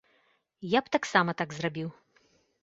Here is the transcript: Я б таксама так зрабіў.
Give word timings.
Я 0.77 0.81
б 0.85 0.93
таксама 0.95 1.31
так 1.43 1.53
зрабіў. 1.59 1.93